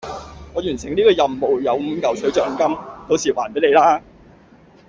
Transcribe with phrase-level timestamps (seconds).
[0.55, 2.75] 我完成咗呢個任務有五嚿水獎金，
[3.07, 4.01] 到時還俾你啦